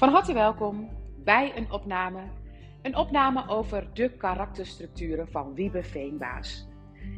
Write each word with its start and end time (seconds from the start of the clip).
Van 0.00 0.12
harte 0.12 0.32
welkom 0.32 0.88
bij 1.24 1.52
een 1.56 1.72
opname. 1.72 2.20
Een 2.82 2.96
opname 2.96 3.48
over 3.48 3.88
de 3.92 4.10
karakterstructuren 4.10 5.28
van 5.30 5.54
Wiebe 5.54 5.82
Veenbaas. 5.82 6.68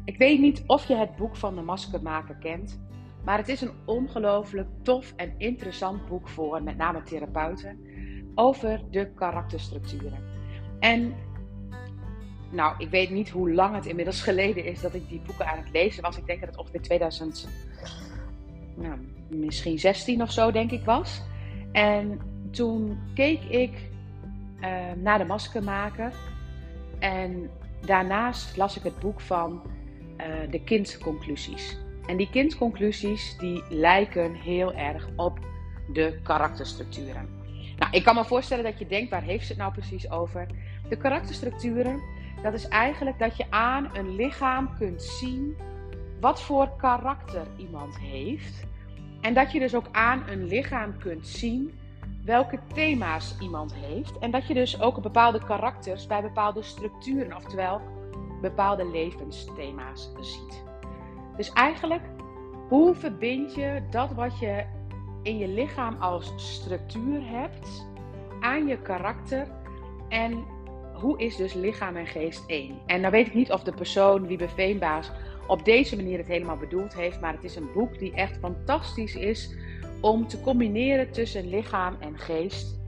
Ik 0.05 0.17
weet 0.17 0.39
niet 0.39 0.63
of 0.67 0.87
je 0.87 0.95
het 0.95 1.15
boek 1.15 1.35
van 1.35 1.55
de 1.55 1.61
maskermaker 1.61 2.35
kent, 2.35 2.81
maar 3.25 3.37
het 3.37 3.47
is 3.47 3.61
een 3.61 3.71
ongelooflijk 3.85 4.67
tof 4.81 5.13
en 5.15 5.33
interessant 5.37 6.07
boek 6.07 6.29
voor 6.29 6.63
met 6.63 6.77
name 6.77 7.03
therapeuten 7.03 7.79
over 8.35 8.81
de 8.91 9.11
karakterstructuren. 9.13 10.23
En 10.79 11.13
nou, 12.51 12.75
ik 12.77 12.89
weet 12.89 13.09
niet 13.09 13.29
hoe 13.29 13.53
lang 13.53 13.75
het 13.75 13.85
inmiddels 13.85 14.21
geleden 14.29 14.65
is 14.65 14.81
dat 14.81 14.93
ik 14.93 15.09
die 15.09 15.21
boeken 15.25 15.47
aan 15.47 15.57
het 15.57 15.71
lezen 15.71 16.01
was. 16.01 16.17
Ik 16.17 16.25
denk 16.25 16.39
dat 16.39 16.49
het 16.49 16.59
ongeveer 16.59 16.81
2000, 16.81 17.47
nou, 18.75 18.97
misschien 19.29 19.79
16 19.79 20.21
of 20.21 20.31
zo, 20.31 20.51
denk 20.51 20.71
ik 20.71 20.85
was. 20.85 21.21
En 21.71 22.31
toen 22.53 22.99
keek 23.13 23.43
ik 23.43 23.71
uh, 24.61 24.67
naar 25.01 25.17
de 25.17 25.25
maskermaker. 25.25 26.13
En 26.99 27.49
daarnaast 27.85 28.57
las 28.57 28.77
ik 28.77 28.83
het 28.83 28.99
boek 28.99 29.21
van 29.21 29.61
uh, 30.17 30.51
de 30.51 30.63
kindconclusies. 30.63 31.77
En 32.05 32.17
die 32.17 32.29
kindconclusies 32.29 33.37
die 33.37 33.63
lijken 33.69 34.33
heel 34.33 34.73
erg 34.73 35.09
op 35.15 35.39
de 35.93 36.19
karakterstructuren. 36.23 37.29
Nou, 37.77 37.91
ik 37.91 38.03
kan 38.03 38.15
me 38.15 38.25
voorstellen 38.25 38.63
dat 38.63 38.79
je 38.79 38.87
denkt, 38.87 39.09
waar 39.09 39.21
heeft 39.21 39.45
ze 39.45 39.51
het 39.51 39.61
nou 39.61 39.73
precies 39.73 40.11
over? 40.11 40.47
De 40.89 40.97
karakterstructuren, 40.97 42.01
dat 42.41 42.53
is 42.53 42.67
eigenlijk 42.67 43.19
dat 43.19 43.37
je 43.37 43.45
aan 43.49 43.89
een 43.93 44.15
lichaam 44.15 44.77
kunt 44.77 45.03
zien 45.03 45.55
wat 46.19 46.41
voor 46.41 46.69
karakter 46.77 47.47
iemand 47.57 47.99
heeft. 47.99 48.65
En 49.21 49.33
dat 49.33 49.51
je 49.51 49.59
dus 49.59 49.75
ook 49.75 49.87
aan 49.91 50.23
een 50.27 50.47
lichaam 50.47 50.97
kunt 50.97 51.27
zien 51.27 51.71
welke 52.23 52.59
thema's 52.73 53.35
iemand 53.39 53.73
heeft. 53.73 54.19
En 54.19 54.31
dat 54.31 54.47
je 54.47 54.53
dus 54.53 54.81
ook 54.81 55.01
bepaalde 55.01 55.43
karakters 55.43 56.07
bij 56.07 56.21
bepaalde 56.21 56.63
structuren, 56.63 57.35
oftewel 57.35 57.81
bepaalde 58.41 58.89
levensthema's 58.89 60.11
ziet. 60.19 60.63
Dus 61.37 61.53
eigenlijk, 61.53 62.01
hoe 62.69 62.95
verbind 62.95 63.55
je 63.55 63.81
dat 63.89 64.13
wat 64.13 64.39
je 64.39 64.63
in 65.23 65.37
je 65.37 65.47
lichaam 65.47 65.95
als 66.01 66.33
structuur 66.35 67.21
hebt 67.29 67.87
aan 68.39 68.67
je 68.67 68.77
karakter 68.77 69.47
en 70.09 70.43
hoe 70.93 71.19
is 71.19 71.35
dus 71.35 71.53
lichaam 71.53 71.95
en 71.95 72.07
geest 72.07 72.43
één? 72.47 72.79
En 72.85 73.01
dan 73.01 73.11
weet 73.11 73.27
ik 73.27 73.33
niet 73.33 73.51
of 73.51 73.63
de 73.63 73.73
persoon, 73.73 74.27
Wiebe 74.27 74.49
Veenbaas, 74.49 75.11
op 75.47 75.65
deze 75.65 75.95
manier 75.95 76.17
het 76.17 76.27
helemaal 76.27 76.57
bedoeld 76.57 76.95
heeft, 76.95 77.21
maar 77.21 77.33
het 77.33 77.43
is 77.43 77.55
een 77.55 77.71
boek 77.73 77.99
die 77.99 78.13
echt 78.13 78.37
fantastisch 78.37 79.15
is 79.15 79.55
om 80.03 80.27
te 80.27 80.41
combineren 80.41 81.11
tussen 81.11 81.49
lichaam 81.49 81.95
en 81.99 82.17
geest. 82.17 82.79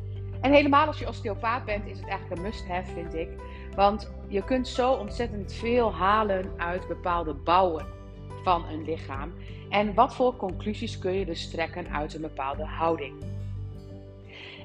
En 0.42 0.52
helemaal 0.52 0.88
als 0.88 1.00
je 1.00 1.08
osteopaat 1.08 1.66
bent, 1.66 1.86
is 1.86 2.00
het 2.00 2.08
eigenlijk 2.08 2.38
een 2.42 2.48
must-have, 2.48 2.92
vind 2.92 3.14
ik. 3.14 3.30
Want 3.76 4.12
je 4.28 4.44
kunt 4.44 4.68
zo 4.68 4.92
ontzettend 4.92 5.54
veel 5.54 5.94
halen 5.94 6.52
uit 6.58 6.88
bepaalde 6.88 7.34
bouwen 7.34 7.86
van 8.44 8.66
een 8.66 8.84
lichaam. 8.84 9.34
En 9.70 9.94
wat 9.94 10.16
voor 10.16 10.36
conclusies 10.36 11.00
kun 11.00 11.12
je 11.12 11.26
dus 11.26 11.50
trekken 11.50 11.88
uit 11.88 12.14
een 12.14 12.22
bepaalde 12.22 12.66
houding. 12.66 13.14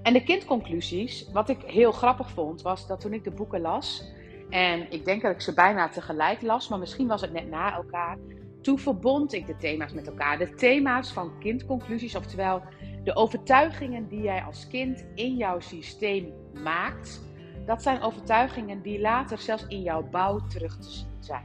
En 0.02 0.12
de 0.12 0.22
kindconclusies, 0.22 1.30
wat 1.32 1.48
ik 1.48 1.62
heel 1.62 1.92
grappig 1.92 2.30
vond, 2.30 2.62
was 2.62 2.86
dat 2.86 3.00
toen 3.00 3.12
ik 3.12 3.24
de 3.24 3.30
boeken 3.30 3.60
las, 3.60 4.04
en 4.48 4.92
ik 4.92 5.04
denk 5.04 5.22
dat 5.22 5.32
ik 5.32 5.40
ze 5.40 5.54
bijna 5.54 5.88
tegelijk 5.88 6.42
las, 6.42 6.68
maar 6.68 6.78
misschien 6.78 7.06
was 7.06 7.20
het 7.20 7.32
net 7.32 7.50
na 7.50 7.74
elkaar, 7.74 8.18
toen 8.60 8.78
verbond 8.78 9.32
ik 9.32 9.46
de 9.46 9.56
thema's 9.56 9.92
met 9.92 10.06
elkaar. 10.06 10.38
De 10.38 10.54
thema's 10.54 11.12
van 11.12 11.38
kindconclusies, 11.38 12.14
oftewel 12.14 12.62
de 13.04 13.16
overtuigingen 13.16 14.08
die 14.08 14.22
jij 14.22 14.42
als 14.42 14.68
kind 14.68 15.04
in 15.14 15.36
jouw 15.36 15.60
systeem 15.60 16.32
maakt. 16.62 17.20
Dat 17.66 17.82
zijn 17.82 18.02
overtuigingen 18.02 18.82
die 18.82 19.00
later 19.00 19.38
zelfs 19.38 19.66
in 19.66 19.82
jouw 19.82 20.02
bouw 20.02 20.46
terug 20.46 20.76
te 20.78 20.90
zien 20.90 21.06
zijn. 21.20 21.44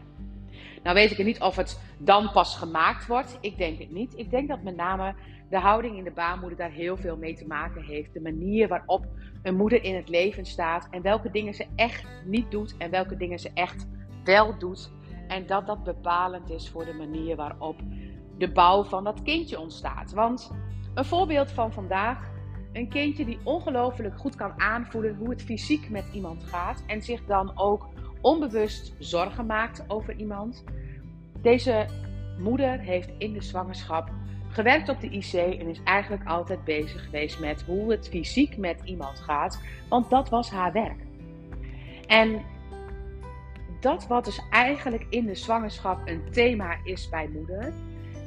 Nou 0.84 0.96
weet 0.96 1.12
ik 1.12 1.26
niet 1.26 1.42
of 1.42 1.56
het 1.56 1.80
dan 1.98 2.32
pas 2.32 2.56
gemaakt 2.56 3.08
wordt. 3.08 3.38
Ik 3.42 3.58
denk 3.58 3.80
het 3.80 3.92
niet. 3.92 4.18
Ik 4.18 4.30
denk 4.30 4.48
dat 4.48 4.64
met 4.64 4.76
name 4.76 5.16
de 5.50 5.60
houding 5.60 5.98
in 5.98 6.04
de 6.04 6.12
baarmoeder 6.12 6.58
daar 6.58 6.72
heel 6.72 6.98
veel 6.98 7.18
mee 7.18 7.36
te 7.36 7.48
maken 7.48 7.84
heeft. 7.84 8.14
De 8.14 8.22
manier 8.22 8.68
waarop 8.68 9.06
een 9.44 9.56
moeder 9.56 9.84
in 9.84 9.96
het 9.96 10.10
leven 10.10 10.46
staat 10.46 10.88
en 10.92 11.02
welke 11.02 11.32
dingen 11.32 11.54
ze 11.54 11.66
echt 11.76 12.06
niet 12.26 12.52
doet 12.52 12.76
en 12.78 12.92
welke 12.92 13.18
dingen 13.18 13.40
ze 13.40 13.52
echt 13.54 13.88
wel 14.24 14.58
doet. 14.58 14.92
En 15.28 15.46
dat 15.48 15.68
dat 15.68 15.84
bepalend 15.84 16.50
is 16.50 16.70
voor 16.70 16.86
de 16.86 16.94
manier 16.94 17.36
waarop 17.36 17.80
de 18.38 18.52
bouw 18.52 18.84
van 18.84 19.04
dat 19.04 19.22
kindje 19.22 19.60
ontstaat. 19.60 20.12
Want 20.12 20.52
een 20.94 21.06
voorbeeld 21.06 21.52
van 21.52 21.74
vandaag. 21.74 22.34
Een 22.74 22.90
kindje 22.90 23.26
die 23.26 23.40
ongelooflijk 23.44 24.20
goed 24.20 24.36
kan 24.36 24.62
aanvoelen 24.62 25.16
hoe 25.16 25.30
het 25.30 25.44
fysiek 25.44 25.90
met 25.90 26.06
iemand 26.14 26.44
gaat. 26.44 26.84
En 26.88 27.02
zich 27.02 27.26
dan 27.26 27.52
ook 27.58 27.88
onbewust 28.22 28.96
zorgen 29.00 29.46
maakt 29.46 29.86
over 29.88 30.16
iemand. 30.16 30.64
Deze 31.42 31.86
moeder 32.40 32.80
heeft 32.80 33.12
in 33.18 33.34
de 33.34 33.42
zwangerschap 33.42 34.10
gewerkt 34.50 34.90
op 34.90 35.02
de 35.02 35.10
IC 35.10 35.34
en 35.34 35.68
is 35.68 35.82
eigenlijk 35.84 36.26
altijd 36.26 36.64
bezig 36.64 37.04
geweest 37.04 37.40
met 37.40 37.64
hoe 37.64 37.92
het 37.92 38.10
fysiek 38.10 38.58
met 38.58 38.82
iemand 38.84 39.20
gaat. 39.20 39.62
Want 39.90 40.10
dat 40.10 40.30
was 40.30 40.50
haar 40.50 40.72
werk. 40.72 41.04
En 42.08 42.42
dat 43.86 44.08
wat 44.08 44.26
dus 44.26 44.42
eigenlijk 44.50 45.06
in 45.10 45.26
de 45.26 45.36
zwangerschap 45.36 46.08
een 46.08 46.32
thema 46.32 46.78
is 46.84 47.10
bij 47.10 47.30
moeder. 47.34 47.74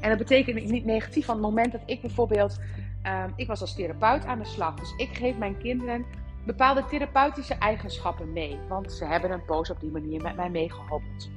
En 0.00 0.08
dat 0.08 0.18
betekent 0.18 0.70
niet 0.70 0.84
negatief 0.84 1.24
van 1.24 1.34
het 1.34 1.44
moment 1.44 1.72
dat 1.72 1.80
ik 1.86 2.00
bijvoorbeeld, 2.00 2.60
um, 3.06 3.32
ik 3.36 3.46
was 3.46 3.60
als 3.60 3.74
therapeut 3.74 4.24
aan 4.24 4.38
de 4.38 4.44
slag. 4.44 4.74
Dus 4.74 4.94
ik 4.96 5.16
geef 5.16 5.36
mijn 5.36 5.58
kinderen 5.58 6.06
bepaalde 6.46 6.84
therapeutische 6.84 7.54
eigenschappen 7.54 8.32
mee. 8.32 8.58
Want 8.68 8.92
ze 8.92 9.04
hebben 9.04 9.30
een 9.30 9.44
poos 9.44 9.70
op 9.70 9.80
die 9.80 9.90
manier 9.90 10.22
met 10.22 10.36
mij 10.36 10.50
meegehobbeld. 10.50 11.30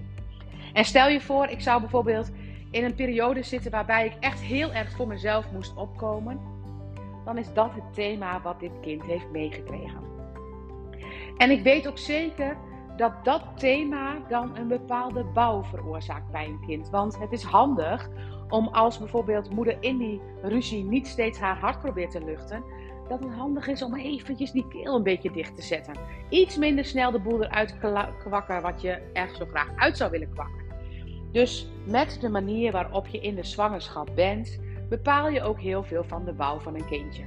En 0.74 0.86
stel 0.86 1.08
je 1.08 1.22
voor, 1.22 1.48
ik 1.48 1.62
zou 1.62 1.80
bijvoorbeeld 1.80 2.32
in 2.72 2.84
een 2.84 2.96
periode 2.96 3.44
zitten 3.44 3.72
waarbij 3.72 4.06
ik 4.06 4.14
echt 4.20 4.40
heel 4.40 4.74
erg 4.74 4.92
voor 4.92 5.08
mezelf 5.08 5.52
moest 5.52 5.76
opkomen. 5.76 6.40
Dan 7.26 7.38
is 7.38 7.54
dat 7.54 7.74
het 7.74 7.94
thema 7.94 8.42
wat 8.42 8.60
dit 8.60 8.80
kind 8.82 9.04
heeft 9.04 9.32
meegekregen. 9.32 10.02
En 11.38 11.52
ik 11.52 11.64
weet 11.64 11.88
ook 11.88 11.98
zeker 11.98 12.58
dat 12.98 13.14
dat 13.24 13.42
thema 13.56 14.18
dan 14.28 14.58
een 14.58 14.68
bepaalde 14.68 15.24
bouw 15.24 15.64
veroorzaakt 15.64 16.32
bij 16.32 16.46
een 16.46 16.66
kind. 16.66 16.90
Want 16.90 17.20
het 17.20 17.32
is 17.32 17.44
handig 17.44 18.10
om 18.50 18.68
als 18.68 18.98
bijvoorbeeld 18.98 19.50
moeder 19.50 19.78
in 19.80 19.98
die 19.98 20.22
ruzie 20.42 20.84
niet 20.84 21.08
steeds 21.08 21.40
haar 21.40 21.58
hart 21.58 21.80
probeert 21.80 22.12
te 22.12 22.24
luchten, 22.24 22.64
dat 23.08 23.20
het 23.20 23.34
handig 23.34 23.68
is 23.68 23.82
om 23.82 23.96
eventjes 23.96 24.52
die 24.52 24.68
keel 24.68 24.96
een 24.96 25.04
beetje 25.04 25.32
dicht 25.32 25.56
te 25.56 25.62
zetten. 25.62 25.94
Iets 26.30 26.58
minder 26.58 26.86
snel 26.86 27.12
de 27.12 27.20
boel 27.20 27.44
eruit 27.44 27.78
kwakken 28.20 28.62
wat 28.62 28.82
je 28.82 29.02
echt 29.14 29.36
zo 29.36 29.46
graag 29.46 29.70
uit 29.76 29.98
zou 29.98 30.12
willen 30.12 30.34
kwakken. 30.34 30.62
Dus 31.32 31.72
met 31.88 32.18
de 32.22 32.30
manier 32.30 32.72
waarop 32.72 33.08
je 33.08 33.20
in 33.20 33.36
de 33.36 33.44
zwangerschap 33.44 34.10
bent, 34.16 34.60
bepaal 34.90 35.30
je 35.30 35.42
ook 35.42 35.60
heel 35.60 35.84
veel 35.84 36.04
van 36.04 36.26
de 36.26 36.34
bouw 36.34 36.60
van 36.60 36.76
een 36.76 36.86
kindje. 36.86 37.24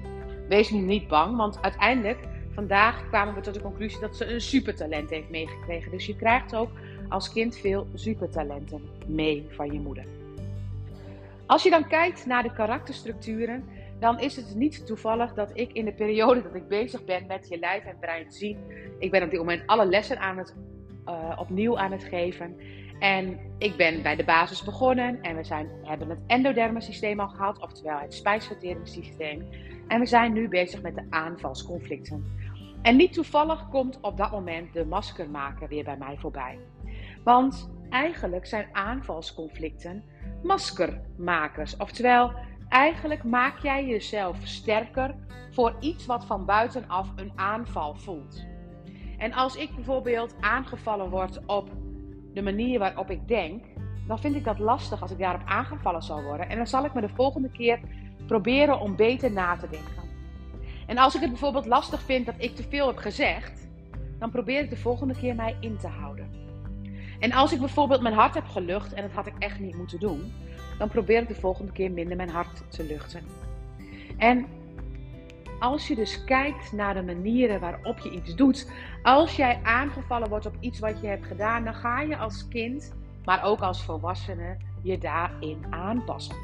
Wees 0.49 0.71
nu 0.71 0.81
niet 0.81 1.09
bang, 1.09 1.37
want 1.37 1.63
uiteindelijk 1.63 2.19
vandaag 2.55 3.09
kwamen 3.09 3.35
we 3.35 3.41
tot 3.41 3.55
de 3.55 3.61
conclusie 3.61 4.01
dat 4.01 4.17
ze 4.17 4.33
een 4.33 4.41
supertalent 4.41 5.11
heeft 5.11 5.31
meegekregen. 5.31 5.91
Dus 5.91 6.07
je 6.07 6.17
krijgt 6.17 6.55
ook 6.55 6.71
als 7.09 7.33
kind 7.33 7.57
veel 7.57 7.87
supertalenten 7.95 8.83
mee 9.07 9.47
van 9.51 9.73
je 9.73 9.81
moeder. 9.81 10.05
Als 11.47 11.63
je 11.63 11.71
dan 11.71 11.89
kijkt 11.89 12.27
naar 12.27 12.43
de 12.43 12.53
karakterstructuren, 12.53 13.65
dan 13.99 14.21
is 14.21 14.37
het 14.37 14.55
niet 14.55 14.87
toevallig 14.87 15.35
dat 15.35 15.51
ik 15.55 15.73
in 15.73 15.85
de 15.85 15.93
periode 15.93 16.43
dat 16.43 16.55
ik 16.55 16.69
bezig 16.69 17.05
ben 17.05 17.27
met 17.27 17.49
je 17.49 17.59
lijf 17.59 17.85
en 17.85 17.97
brein 18.01 18.33
zien. 18.33 18.59
Ik 18.99 19.11
ben 19.11 19.23
op 19.23 19.31
dit 19.31 19.39
moment 19.39 19.63
alle 19.67 19.87
lessen 19.87 20.19
aan 20.19 20.39
het, 20.39 20.55
uh, 21.09 21.37
opnieuw 21.39 21.79
aan 21.79 21.93
het 21.93 22.05
geven. 22.05 22.57
En 22.99 23.39
ik 23.59 23.77
ben 23.77 24.03
bij 24.03 24.17
de 24.17 24.25
basis 24.25 24.63
begonnen 24.63 25.23
en 25.23 25.37
we 25.37 25.45
zijn, 25.45 25.69
hebben 25.83 26.09
het 26.09 26.19
endoderme 26.27 26.81
systeem 26.81 27.21
al 27.21 27.29
gehad, 27.29 27.59
oftewel 27.59 27.99
het 27.99 28.15
spijsverteringssysteem. 28.15 29.49
En 29.89 30.00
we 30.00 30.07
zijn 30.07 30.33
nu 30.33 30.49
bezig 30.49 30.83
met 30.83 30.95
de 30.95 31.07
aanvalsconflicten. 31.11 32.25
En 32.85 32.97
niet 32.97 33.13
toevallig 33.13 33.69
komt 33.69 33.99
op 34.01 34.17
dat 34.17 34.31
moment 34.31 34.73
de 34.73 34.85
maskermaker 34.85 35.69
weer 35.69 35.85
bij 35.85 35.97
mij 35.97 36.17
voorbij. 36.19 36.59
Want 37.23 37.71
eigenlijk 37.91 38.47
zijn 38.47 38.69
aanvalsconflicten 38.73 40.05
maskermakers. 40.43 41.77
Oftewel, 41.77 42.33
eigenlijk 42.69 43.25
maak 43.25 43.59
jij 43.59 43.87
jezelf 43.87 44.37
sterker 44.43 45.15
voor 45.51 45.77
iets 45.81 46.07
wat 46.07 46.25
van 46.25 46.45
buitenaf 46.45 47.13
een 47.17 47.33
aanval 47.35 47.95
voelt. 47.95 48.47
En 49.19 49.33
als 49.33 49.57
ik 49.57 49.75
bijvoorbeeld 49.75 50.35
aangevallen 50.41 51.11
word 51.11 51.47
op 51.47 51.71
de 52.33 52.43
manier 52.43 52.79
waarop 52.79 53.11
ik 53.11 53.29
denk, 53.29 53.65
dan 54.07 54.19
vind 54.19 54.35
ik 54.35 54.45
dat 54.45 54.59
lastig 54.59 55.03
als 55.03 55.11
ik 55.11 55.19
daarop 55.19 55.43
aangevallen 55.45 56.03
zal 56.03 56.23
worden. 56.23 56.49
En 56.49 56.57
dan 56.57 56.67
zal 56.67 56.85
ik 56.85 56.95
me 56.95 57.01
de 57.01 57.15
volgende 57.15 57.51
keer 57.51 57.81
proberen 58.27 58.81
om 58.81 58.97
beter 58.97 59.33
na 59.33 59.57
te 59.57 59.69
denken. 59.69 60.04
En 60.87 60.99
als 60.99 61.15
ik 61.15 61.21
het 61.21 61.31
bijvoorbeeld 61.31 61.67
lastig 61.67 62.03
vind 62.03 62.27
dat 62.27 62.35
ik 62.39 62.57
te 62.57 62.63
veel 62.69 62.87
heb 62.87 62.97
gezegd, 62.97 63.69
dan 64.19 64.31
probeer 64.31 64.61
ik 64.61 64.71
de 64.71 64.77
volgende 64.77 65.15
keer 65.15 65.35
mij 65.35 65.57
in 65.61 65.77
te 65.77 65.89
houden. 65.89 66.31
En 67.21 67.33
als 67.33 67.53
ik 67.53 67.59
bijvoorbeeld 67.59 68.01
mijn 68.01 68.15
hart 68.15 68.35
heb 68.35 68.47
gelucht 68.47 68.93
en 68.93 69.03
dat 69.03 69.13
had 69.13 69.27
ik 69.27 69.35
echt 69.39 69.61
niet 69.61 69.77
moeten 69.77 70.01
doen, 70.01 70.33
dan 70.79 70.89
probeer 70.89 71.23
ik 71.23 71.29
de 71.29 71.35
volgende 71.35 71.73
keer 71.73 71.91
minder 71.91 72.17
mijn 72.17 72.29
hart 72.29 72.63
te 72.69 72.85
luchten. 72.85 73.23
En 74.17 74.47
als 75.59 75.89
je 75.89 75.95
dus 75.95 76.25
kijkt 76.25 76.73
naar 76.73 76.95
de 76.95 77.03
manieren 77.03 77.61
waarop 77.61 77.99
je 77.99 78.11
iets 78.11 78.35
doet, 78.35 78.71
als 79.03 79.37
jij 79.37 79.61
aangevallen 79.63 80.29
wordt 80.29 80.47
op 80.47 80.57
iets 80.61 80.79
wat 80.79 81.01
je 81.01 81.07
hebt 81.07 81.27
gedaan, 81.27 81.65
dan 81.65 81.75
ga 81.75 82.01
je 82.01 82.17
als 82.17 82.49
kind, 82.49 82.93
maar 83.25 83.45
ook 83.45 83.61
als 83.61 83.85
volwassene, 83.85 84.57
je 84.83 84.99
daarin 84.99 85.65
aanpassen. 85.71 86.37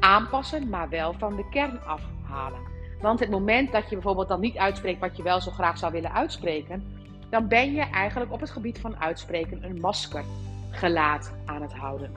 Aanpassen, 0.00 0.68
maar 0.68 0.88
wel 0.88 1.12
van 1.12 1.36
de 1.36 1.48
kern 1.48 1.80
afhalen. 1.84 2.69
Want 3.00 3.20
het 3.20 3.30
moment 3.30 3.72
dat 3.72 3.88
je 3.88 3.94
bijvoorbeeld 3.94 4.28
dan 4.28 4.40
niet 4.40 4.56
uitspreekt 4.56 5.00
wat 5.00 5.16
je 5.16 5.22
wel 5.22 5.40
zo 5.40 5.50
graag 5.50 5.78
zou 5.78 5.92
willen 5.92 6.12
uitspreken, 6.12 6.84
dan 7.30 7.48
ben 7.48 7.72
je 7.72 7.80
eigenlijk 7.80 8.32
op 8.32 8.40
het 8.40 8.50
gebied 8.50 8.78
van 8.78 8.96
uitspreken 8.96 9.64
een 9.64 9.80
masker 9.80 10.24
gelaat 10.70 11.34
aan 11.46 11.62
het 11.62 11.72
houden. 11.72 12.12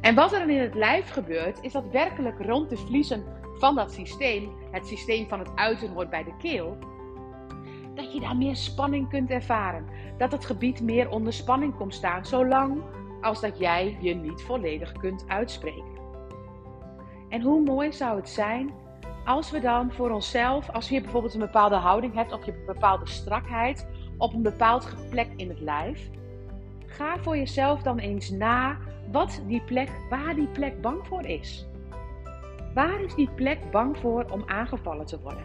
En 0.00 0.14
wat 0.14 0.32
er 0.32 0.38
dan 0.38 0.50
in 0.50 0.60
het 0.60 0.74
lijf 0.74 1.10
gebeurt, 1.10 1.58
is 1.62 1.72
dat 1.72 1.90
werkelijk 1.90 2.40
rond 2.40 2.70
de 2.70 2.76
vliezen 2.76 3.24
van 3.58 3.74
dat 3.74 3.92
systeem, 3.92 4.50
het 4.70 4.86
systeem 4.86 5.28
van 5.28 5.38
het 5.38 5.50
uiten 5.54 5.92
hoort 5.92 6.10
bij 6.10 6.24
de 6.24 6.36
keel, 6.38 6.78
dat 7.94 8.12
je 8.12 8.20
daar 8.20 8.36
meer 8.36 8.56
spanning 8.56 9.08
kunt 9.08 9.30
ervaren. 9.30 9.86
Dat 10.18 10.32
het 10.32 10.44
gebied 10.44 10.80
meer 10.80 11.10
onder 11.10 11.32
spanning 11.32 11.76
komt 11.76 11.94
staan, 11.94 12.26
zolang 12.26 12.82
als 13.20 13.40
dat 13.40 13.58
jij 13.58 13.96
je 14.00 14.14
niet 14.14 14.42
volledig 14.42 14.92
kunt 14.92 15.24
uitspreken. 15.28 16.00
En 17.28 17.40
hoe 17.40 17.62
mooi 17.62 17.92
zou 17.92 18.16
het 18.16 18.28
zijn 18.28 18.70
als 19.24 19.50
we 19.50 19.60
dan 19.60 19.92
voor 19.92 20.10
onszelf, 20.10 20.70
als 20.70 20.88
je 20.88 21.00
bijvoorbeeld 21.00 21.34
een 21.34 21.40
bepaalde 21.40 21.74
houding 21.74 22.14
hebt 22.14 22.32
of 22.32 22.44
je 22.44 22.52
een 22.52 22.66
bepaalde 22.66 23.08
strakheid 23.08 23.86
op 24.18 24.34
een 24.34 24.42
bepaald 24.42 24.94
plek 25.10 25.28
in 25.36 25.48
het 25.48 25.60
lijf, 25.60 26.10
ga 26.86 27.18
voor 27.18 27.36
jezelf 27.36 27.82
dan 27.82 27.98
eens 27.98 28.30
na 28.30 28.76
wat 29.12 29.42
die 29.46 29.60
plek, 29.60 29.90
waar 30.10 30.34
die 30.34 30.46
plek 30.46 30.80
bang 30.80 31.06
voor 31.06 31.26
is. 31.26 31.66
Waar 32.74 33.00
is 33.00 33.14
die 33.14 33.30
plek 33.34 33.70
bang 33.70 33.98
voor 33.98 34.24
om 34.30 34.42
aangevallen 34.46 35.06
te 35.06 35.20
worden? 35.20 35.44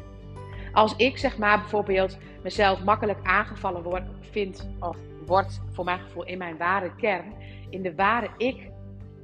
Als 0.74 0.96
ik 0.96 1.18
zeg 1.18 1.38
maar 1.38 1.60
bijvoorbeeld 1.60 2.18
mezelf 2.44 2.84
makkelijk 2.84 3.20
aangevallen 3.24 3.84
word, 3.84 4.04
vind 4.20 4.70
of 4.80 4.98
word 5.26 5.62
voor 5.72 5.86
mijn 5.86 6.00
gevoel 6.00 6.26
in 6.26 6.38
mijn 6.38 6.58
ware 6.58 6.96
kern, 6.96 7.34
in 7.70 7.82
de 7.82 7.96
ware 7.96 8.30
ik, 8.38 8.70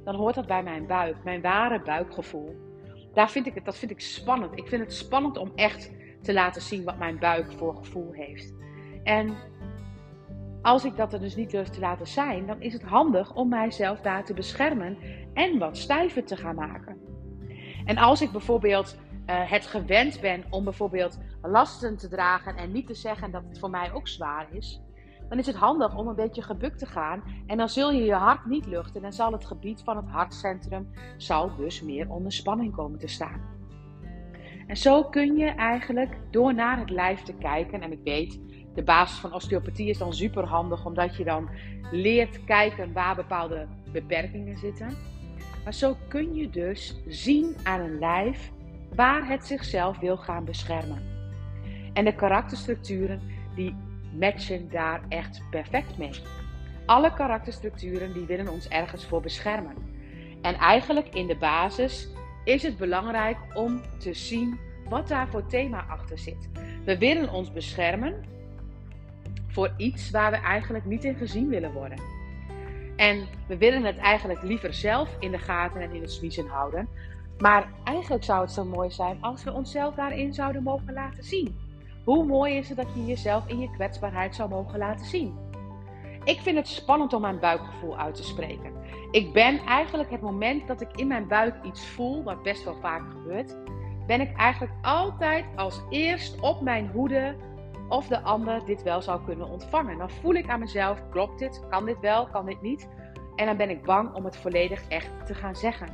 dan 0.04 0.14
hoort 0.14 0.34
dat 0.34 0.46
bij 0.46 0.62
mijn 0.62 0.86
buik, 0.86 1.16
mijn 1.24 1.40
ware 1.40 1.80
buikgevoel. 1.80 2.56
Daar 3.14 3.30
vind 3.30 3.46
ik 3.46 3.54
het, 3.54 3.64
dat 3.64 3.76
vind 3.76 3.90
ik 3.90 4.00
spannend. 4.00 4.58
Ik 4.58 4.68
vind 4.68 4.82
het 4.82 4.94
spannend 4.94 5.36
om 5.36 5.52
echt 5.54 5.90
te 6.22 6.32
laten 6.32 6.62
zien 6.62 6.84
wat 6.84 6.98
mijn 6.98 7.18
buik 7.18 7.52
voor 7.52 7.76
gevoel 7.76 8.12
heeft. 8.12 8.54
En 9.02 9.36
als 10.62 10.84
ik 10.84 10.96
dat 10.96 11.12
er 11.12 11.20
dus 11.20 11.36
niet 11.36 11.50
durf 11.50 11.68
te 11.68 11.80
laten 11.80 12.06
zijn, 12.06 12.46
dan 12.46 12.60
is 12.60 12.72
het 12.72 12.82
handig 12.82 13.34
om 13.34 13.48
mijzelf 13.48 14.00
daar 14.00 14.24
te 14.24 14.34
beschermen 14.34 14.98
en 15.34 15.58
wat 15.58 15.76
stijver 15.76 16.24
te 16.24 16.36
gaan 16.36 16.54
maken. 16.54 16.98
En 17.84 17.96
als 17.96 18.20
ik 18.20 18.30
bijvoorbeeld 18.30 18.96
uh, 19.26 19.50
het 19.50 19.66
gewend 19.66 20.20
ben 20.20 20.44
om 20.50 20.64
bijvoorbeeld 20.64 21.18
lasten 21.42 21.96
te 21.96 22.08
dragen 22.08 22.56
en 22.56 22.72
niet 22.72 22.86
te 22.86 22.94
zeggen 22.94 23.30
dat 23.30 23.42
het 23.48 23.58
voor 23.58 23.70
mij 23.70 23.92
ook 23.92 24.08
zwaar 24.08 24.46
is, 24.50 24.80
dan 25.34 25.42
is 25.42 25.48
het 25.48 25.62
handig 25.62 25.96
om 25.96 26.08
een 26.08 26.14
beetje 26.14 26.42
gebukt 26.42 26.78
te 26.78 26.86
gaan 26.86 27.22
en 27.46 27.56
dan 27.56 27.68
zul 27.68 27.92
je 27.92 28.04
je 28.04 28.14
hart 28.14 28.46
niet 28.46 28.66
luchten 28.66 29.04
en 29.04 29.12
zal 29.12 29.32
het 29.32 29.44
gebied 29.44 29.82
van 29.84 29.96
het 29.96 30.08
hartcentrum 30.08 30.90
zal 31.16 31.56
dus 31.56 31.82
meer 31.82 32.10
onder 32.10 32.32
spanning 32.32 32.74
komen 32.74 32.98
te 32.98 33.06
staan. 33.06 33.40
En 34.66 34.76
zo 34.76 35.04
kun 35.04 35.36
je 35.36 35.46
eigenlijk 35.46 36.18
door 36.30 36.54
naar 36.54 36.78
het 36.78 36.90
lijf 36.90 37.22
te 37.22 37.32
kijken 37.32 37.82
en 37.82 37.92
ik 37.92 38.00
weet 38.04 38.40
de 38.74 38.82
basis 38.82 39.18
van 39.18 39.32
osteopathie 39.32 39.88
is 39.88 39.98
dan 39.98 40.12
super 40.12 40.44
handig, 40.44 40.84
omdat 40.84 41.16
je 41.16 41.24
dan 41.24 41.50
leert 41.90 42.44
kijken 42.44 42.92
waar 42.92 43.14
bepaalde 43.14 43.66
beperkingen 43.92 44.58
zitten. 44.58 44.88
Maar 45.64 45.74
zo 45.74 45.96
kun 46.08 46.34
je 46.34 46.50
dus 46.50 47.02
zien 47.06 47.56
aan 47.62 47.80
een 47.80 47.98
lijf 47.98 48.52
waar 48.94 49.28
het 49.28 49.46
zichzelf 49.46 49.98
wil 49.98 50.16
gaan 50.16 50.44
beschermen. 50.44 51.02
En 51.92 52.04
de 52.04 52.14
karakterstructuren 52.14 53.20
die 53.54 53.76
matchen 54.18 54.70
daar 54.70 55.00
echt 55.08 55.42
perfect 55.50 55.98
mee. 55.98 56.20
Alle 56.86 57.14
karakterstructuren 57.14 58.12
die 58.12 58.26
willen 58.26 58.48
ons 58.48 58.68
ergens 58.68 59.04
voor 59.06 59.20
beschermen. 59.20 59.74
En 60.42 60.54
eigenlijk 60.54 61.14
in 61.14 61.26
de 61.26 61.36
basis 61.36 62.08
is 62.44 62.62
het 62.62 62.76
belangrijk 62.76 63.36
om 63.54 63.82
te 63.98 64.14
zien 64.14 64.58
wat 64.88 65.08
daar 65.08 65.28
voor 65.28 65.46
thema 65.46 65.84
achter 65.88 66.18
zit. 66.18 66.48
We 66.84 66.98
willen 66.98 67.32
ons 67.32 67.52
beschermen 67.52 68.24
voor 69.48 69.74
iets 69.76 70.10
waar 70.10 70.30
we 70.30 70.36
eigenlijk 70.36 70.84
niet 70.84 71.04
in 71.04 71.14
gezien 71.14 71.48
willen 71.48 71.72
worden. 71.72 71.98
En 72.96 73.26
we 73.46 73.56
willen 73.56 73.84
het 73.84 73.96
eigenlijk 73.96 74.42
liever 74.42 74.74
zelf 74.74 75.16
in 75.20 75.30
de 75.30 75.38
gaten 75.38 75.80
en 75.80 75.92
in 75.92 76.00
het 76.00 76.12
zwiezen 76.12 76.46
houden. 76.46 76.88
Maar 77.38 77.68
eigenlijk 77.84 78.24
zou 78.24 78.40
het 78.40 78.52
zo 78.52 78.64
mooi 78.64 78.90
zijn 78.90 79.18
als 79.20 79.44
we 79.44 79.52
onszelf 79.52 79.94
daarin 79.94 80.34
zouden 80.34 80.62
mogen 80.62 80.92
laten 80.92 81.24
zien. 81.24 81.56
Hoe 82.04 82.24
mooi 82.24 82.56
is 82.56 82.68
het 82.68 82.76
dat 82.76 82.94
je 82.94 83.04
jezelf 83.04 83.46
in 83.46 83.60
je 83.60 83.70
kwetsbaarheid 83.70 84.34
zou 84.34 84.48
mogen 84.48 84.78
laten 84.78 85.06
zien? 85.06 85.38
Ik 86.24 86.40
vind 86.40 86.56
het 86.56 86.68
spannend 86.68 87.12
om 87.12 87.20
mijn 87.20 87.38
buikgevoel 87.38 87.98
uit 87.98 88.14
te 88.14 88.24
spreken. 88.24 88.72
Ik 89.10 89.32
ben 89.32 89.58
eigenlijk 89.58 90.10
het 90.10 90.20
moment 90.20 90.66
dat 90.66 90.80
ik 90.80 90.88
in 90.96 91.06
mijn 91.06 91.28
buik 91.28 91.54
iets 91.64 91.86
voel, 91.86 92.22
wat 92.22 92.42
best 92.42 92.64
wel 92.64 92.76
vaak 92.80 93.02
gebeurt, 93.10 93.56
ben 94.06 94.20
ik 94.20 94.36
eigenlijk 94.36 94.72
altijd 94.82 95.44
als 95.56 95.82
eerst 95.90 96.40
op 96.40 96.60
mijn 96.60 96.90
hoede 96.92 97.36
of 97.88 98.06
de 98.06 98.20
ander 98.20 98.64
dit 98.64 98.82
wel 98.82 99.02
zou 99.02 99.24
kunnen 99.24 99.48
ontvangen. 99.48 99.98
Dan 99.98 100.10
voel 100.10 100.34
ik 100.34 100.48
aan 100.48 100.60
mezelf, 100.60 101.02
klopt 101.10 101.38
dit? 101.38 101.62
Kan 101.70 101.84
dit 101.84 102.00
wel? 102.00 102.26
Kan 102.26 102.46
dit 102.46 102.62
niet? 102.62 102.88
En 103.36 103.46
dan 103.46 103.56
ben 103.56 103.70
ik 103.70 103.82
bang 103.82 104.14
om 104.14 104.24
het 104.24 104.36
volledig 104.36 104.88
echt 104.88 105.26
te 105.26 105.34
gaan 105.34 105.56
zeggen. 105.56 105.88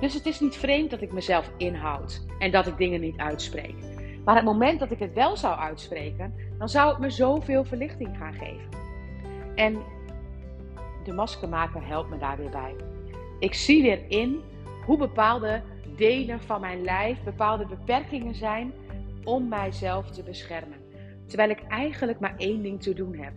Dus 0.00 0.14
het 0.14 0.26
is 0.26 0.40
niet 0.40 0.56
vreemd 0.56 0.90
dat 0.90 1.00
ik 1.00 1.12
mezelf 1.12 1.50
inhoud 1.56 2.24
en 2.38 2.50
dat 2.50 2.66
ik 2.66 2.76
dingen 2.76 3.00
niet 3.00 3.18
uitspreek. 3.18 3.99
Maar 4.24 4.34
het 4.34 4.44
moment 4.44 4.78
dat 4.78 4.90
ik 4.90 4.98
het 4.98 5.12
wel 5.12 5.36
zou 5.36 5.58
uitspreken, 5.58 6.34
dan 6.58 6.68
zou 6.68 6.90
het 6.90 6.98
me 6.98 7.10
zoveel 7.10 7.64
verlichting 7.64 8.16
gaan 8.16 8.32
geven. 8.32 8.68
En 9.54 9.78
de 11.04 11.12
maskermaker 11.12 11.86
helpt 11.86 12.10
me 12.10 12.18
daar 12.18 12.36
weer 12.36 12.50
bij. 12.50 12.74
Ik 13.38 13.54
zie 13.54 13.82
weer 13.82 14.00
in 14.08 14.40
hoe 14.86 14.98
bepaalde 14.98 15.62
delen 15.96 16.40
van 16.40 16.60
mijn 16.60 16.82
lijf 16.82 17.22
bepaalde 17.24 17.66
beperkingen 17.66 18.34
zijn 18.34 18.72
om 19.24 19.48
mijzelf 19.48 20.10
te 20.10 20.22
beschermen. 20.22 20.78
Terwijl 21.26 21.50
ik 21.50 21.62
eigenlijk 21.68 22.20
maar 22.20 22.34
één 22.36 22.62
ding 22.62 22.82
te 22.82 22.94
doen 22.94 23.14
heb. 23.14 23.32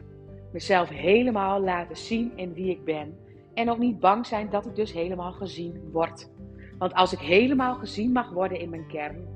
Mezelf 0.51 0.89
helemaal 0.89 1.61
laten 1.61 1.97
zien 1.97 2.31
in 2.35 2.53
wie 2.53 2.69
ik 2.69 2.83
ben. 2.83 3.17
En 3.53 3.69
ook 3.69 3.77
niet 3.77 3.99
bang 3.99 4.25
zijn 4.25 4.49
dat 4.49 4.65
ik 4.65 4.75
dus 4.75 4.93
helemaal 4.93 5.31
gezien 5.31 5.89
word. 5.91 6.29
Want 6.77 6.93
als 6.93 7.13
ik 7.13 7.19
helemaal 7.19 7.75
gezien 7.75 8.11
mag 8.11 8.29
worden 8.29 8.59
in 8.59 8.69
mijn 8.69 8.87
kern, 8.87 9.27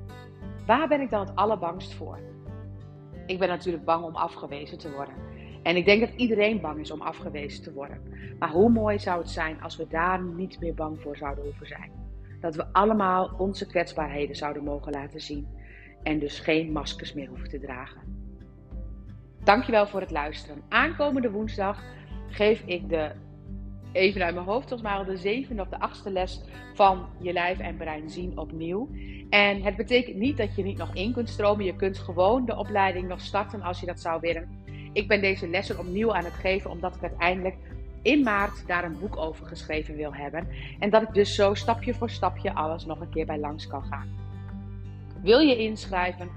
waar 0.68 0.88
ben 0.88 1.00
ik 1.00 1.10
dan 1.10 1.20
het 1.20 1.36
allerbangst 1.36 1.94
voor? 1.94 2.18
Ik 3.26 3.38
ben 3.38 3.48
natuurlijk 3.48 3.84
bang 3.84 4.04
om 4.04 4.16
afgewezen 4.16 4.78
te 4.78 4.92
worden. 4.92 5.14
En 5.62 5.76
ik 5.76 5.84
denk 5.84 6.00
dat 6.00 6.16
iedereen 6.16 6.60
bang 6.60 6.80
is 6.80 6.90
om 6.90 7.00
afgewezen 7.00 7.62
te 7.62 7.72
worden. 7.72 8.02
Maar 8.38 8.50
hoe 8.50 8.70
mooi 8.70 8.98
zou 8.98 9.18
het 9.18 9.30
zijn 9.30 9.62
als 9.62 9.76
we 9.76 9.86
daar 9.86 10.22
niet 10.22 10.60
meer 10.60 10.74
bang 10.74 11.00
voor 11.00 11.16
zouden 11.16 11.44
hoeven 11.44 11.66
zijn? 11.66 11.90
Dat 12.40 12.54
we 12.54 12.72
allemaal 12.72 13.34
onze 13.38 13.66
kwetsbaarheden 13.66 14.36
zouden 14.36 14.64
mogen 14.64 14.92
laten 14.92 15.20
zien. 15.20 15.48
En 16.02 16.18
dus 16.18 16.38
geen 16.38 16.72
maskers 16.72 17.12
meer 17.12 17.28
hoeven 17.28 17.48
te 17.48 17.58
dragen. 17.58 18.00
Dankjewel 19.44 19.86
voor 19.86 20.00
het 20.00 20.10
luisteren. 20.10 20.62
Aankomende 20.68 21.30
woensdag 21.30 21.82
geef 22.28 22.62
ik 22.66 22.88
de, 22.88 23.12
even 23.92 24.22
uit 24.22 24.34
mijn 24.34 24.46
hoofd, 24.46 24.68
volgens 24.68 24.88
mij 24.88 24.98
al 24.98 25.04
de 25.04 25.16
zevende 25.16 25.62
of 25.62 25.68
de 25.68 25.80
achtste 25.80 26.10
les 26.10 26.40
van 26.74 27.06
je 27.20 27.32
lijf 27.32 27.58
en 27.58 27.76
brein 27.76 28.10
zien 28.10 28.38
opnieuw. 28.38 28.88
En 29.30 29.62
het 29.62 29.76
betekent 29.76 30.16
niet 30.16 30.36
dat 30.36 30.54
je 30.54 30.62
niet 30.62 30.78
nog 30.78 30.94
in 30.94 31.12
kunt 31.12 31.28
stromen. 31.28 31.64
Je 31.64 31.76
kunt 31.76 31.98
gewoon 31.98 32.44
de 32.44 32.56
opleiding 32.56 33.08
nog 33.08 33.20
starten 33.20 33.62
als 33.62 33.80
je 33.80 33.86
dat 33.86 34.00
zou 34.00 34.20
willen. 34.20 34.48
Ik 34.92 35.08
ben 35.08 35.20
deze 35.20 35.48
lessen 35.48 35.78
opnieuw 35.78 36.14
aan 36.14 36.24
het 36.24 36.32
geven 36.32 36.70
omdat 36.70 36.94
ik 36.94 37.02
uiteindelijk 37.02 37.56
in 38.02 38.22
maart 38.22 38.66
daar 38.66 38.84
een 38.84 38.98
boek 38.98 39.16
over 39.16 39.46
geschreven 39.46 39.96
wil 39.96 40.14
hebben. 40.14 40.48
En 40.78 40.90
dat 40.90 41.02
ik 41.02 41.14
dus 41.14 41.34
zo 41.34 41.54
stapje 41.54 41.94
voor 41.94 42.10
stapje 42.10 42.54
alles 42.54 42.84
nog 42.84 43.00
een 43.00 43.10
keer 43.10 43.26
bij 43.26 43.38
langs 43.38 43.66
kan 43.66 43.84
gaan. 43.84 44.08
Wil 45.22 45.38
je 45.38 45.56
inschrijven? 45.56 46.28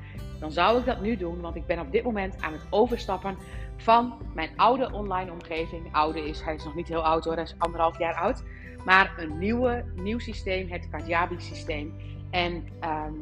Dan 0.41 0.51
zou 0.51 0.79
ik 0.79 0.85
dat 0.85 1.01
nu 1.01 1.17
doen. 1.17 1.41
Want 1.41 1.55
ik 1.55 1.65
ben 1.65 1.79
op 1.79 1.91
dit 1.91 2.03
moment 2.03 2.41
aan 2.41 2.53
het 2.53 2.65
overstappen 2.69 3.37
van 3.77 4.13
mijn 4.33 4.49
oude 4.55 4.91
online 4.91 5.31
omgeving. 5.31 5.87
Oude 5.91 6.27
is, 6.27 6.41
hij 6.41 6.55
is 6.55 6.63
nog 6.63 6.75
niet 6.75 6.87
heel 6.87 7.05
oud 7.05 7.23
hoor, 7.23 7.33
hij 7.33 7.43
is 7.43 7.55
anderhalf 7.57 7.97
jaar 7.97 8.15
oud. 8.15 8.43
Maar 8.85 9.13
een 9.17 9.37
nieuwe, 9.37 9.85
nieuw 9.95 10.19
systeem, 10.19 10.69
het 10.69 10.89
Kajabi 10.89 11.35
systeem. 11.39 11.93
En 12.29 12.67
ehm, 12.79 13.13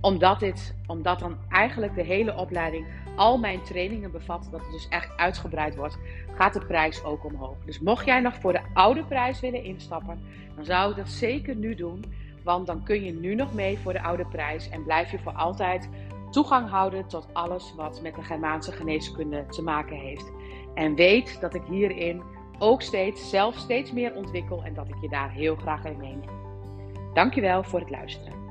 omdat, 0.00 0.40
dit, 0.40 0.74
omdat 0.86 1.18
dan 1.18 1.36
eigenlijk 1.48 1.94
de 1.94 2.02
hele 2.02 2.36
opleiding 2.36 2.86
al 3.16 3.38
mijn 3.38 3.62
trainingen 3.62 4.10
bevat, 4.10 4.48
dat 4.50 4.60
het 4.60 4.70
dus 4.70 4.88
echt 4.88 5.16
uitgebreid 5.16 5.76
wordt, 5.76 5.98
gaat 6.34 6.52
de 6.52 6.66
prijs 6.66 7.04
ook 7.04 7.24
omhoog. 7.24 7.56
Dus 7.64 7.80
mocht 7.80 8.04
jij 8.04 8.20
nog 8.20 8.34
voor 8.34 8.52
de 8.52 8.62
oude 8.74 9.04
prijs 9.04 9.40
willen 9.40 9.64
instappen, 9.64 10.20
dan 10.54 10.64
zou 10.64 10.90
ik 10.90 10.96
dat 10.96 11.08
zeker 11.08 11.56
nu 11.56 11.74
doen. 11.74 12.04
Want 12.42 12.66
dan 12.66 12.82
kun 12.82 13.04
je 13.04 13.12
nu 13.12 13.34
nog 13.34 13.54
mee 13.54 13.78
voor 13.78 13.92
de 13.92 14.02
oude 14.02 14.26
prijs 14.26 14.68
en 14.68 14.84
blijf 14.84 15.10
je 15.10 15.18
voor 15.18 15.32
altijd 15.32 15.88
toegang 16.34 16.70
houden 16.70 17.06
tot 17.06 17.28
alles 17.32 17.74
wat 17.76 18.02
met 18.02 18.14
de 18.14 18.22
Germaanse 18.22 18.72
geneeskunde 18.72 19.46
te 19.46 19.62
maken 19.62 19.96
heeft. 19.96 20.32
En 20.74 20.94
weet 20.94 21.40
dat 21.40 21.54
ik 21.54 21.62
hierin 21.68 22.22
ook 22.58 22.82
steeds 22.82 23.30
zelf 23.30 23.56
steeds 23.56 23.92
meer 23.92 24.14
ontwikkel 24.14 24.64
en 24.64 24.74
dat 24.74 24.88
ik 24.88 25.00
je 25.00 25.08
daar 25.08 25.30
heel 25.30 25.56
graag 25.56 25.84
in 25.84 25.96
meeneem. 25.96 26.30
Dankjewel 27.12 27.62
voor 27.62 27.80
het 27.80 27.90
luisteren. 27.90 28.43